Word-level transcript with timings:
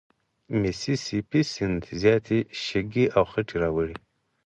میسي 0.59 0.95
سي 1.05 1.17
پي 1.29 1.41
سیند 1.51 1.81
زیاتي 2.01 2.39
شګې 2.65 3.05
او 3.17 3.23
خټې 3.31 3.55
راوړي. 3.63 3.95